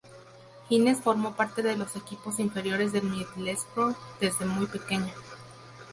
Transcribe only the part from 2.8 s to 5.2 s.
del Middlesbrough desde muy pequeño.